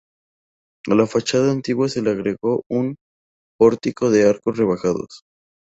A 0.89 0.95
la 0.95 1.05
fachada 1.05 1.51
antigua 1.51 1.87
se 1.87 2.01
le 2.01 2.09
agregó 2.09 2.63
un 2.71 2.95
pórtico 3.55 4.09
de 4.09 4.27
arcos 4.27 4.57
rebajados. 4.57 5.21